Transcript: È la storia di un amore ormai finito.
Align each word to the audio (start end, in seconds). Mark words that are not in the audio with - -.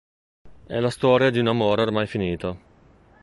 È 0.65 0.79
la 0.79 0.89
storia 0.89 1.29
di 1.29 1.37
un 1.37 1.49
amore 1.49 1.83
ormai 1.83 2.07
finito. 2.07 2.57